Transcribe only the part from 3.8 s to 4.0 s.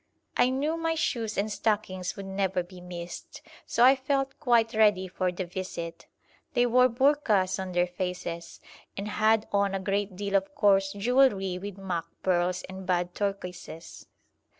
I